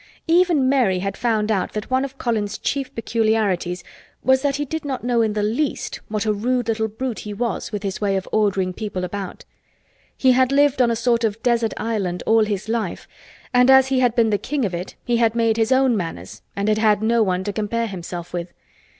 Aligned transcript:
Even 0.25 0.67
Mary 0.67 0.97
had 0.97 1.15
found 1.15 1.51
out 1.51 1.73
that 1.73 1.91
one 1.91 2.03
of 2.03 2.17
Colin's 2.17 2.57
chief 2.57 2.91
peculiarities 2.95 3.83
was 4.23 4.41
that 4.41 4.55
he 4.55 4.65
did 4.65 4.83
not 4.83 5.03
know 5.03 5.21
in 5.21 5.33
the 5.33 5.43
least 5.43 5.97
what 6.07 6.25
a 6.25 6.33
rude 6.33 6.67
little 6.67 6.87
brute 6.87 7.19
he 7.19 7.35
was 7.35 7.71
with 7.71 7.83
his 7.83 8.01
way 8.01 8.15
of 8.15 8.27
ordering 8.31 8.73
people 8.73 9.03
about. 9.03 9.45
He 10.17 10.31
had 10.31 10.51
lived 10.51 10.81
on 10.81 10.89
a 10.89 10.95
sort 10.95 11.23
of 11.23 11.43
desert 11.43 11.75
island 11.77 12.23
all 12.25 12.45
his 12.45 12.67
life 12.67 13.07
and 13.53 13.69
as 13.69 13.89
he 13.89 13.99
had 13.99 14.15
been 14.15 14.31
the 14.31 14.39
king 14.39 14.65
of 14.65 14.73
it 14.73 14.95
he 15.05 15.17
had 15.17 15.35
made 15.35 15.57
his 15.57 15.71
own 15.71 15.95
manners 15.95 16.41
and 16.55 16.67
had 16.67 16.79
had 16.79 17.03
no 17.03 17.21
one 17.21 17.43
to 17.43 17.53
compare 17.53 17.85
himself 17.85 18.33
with. 18.33 18.51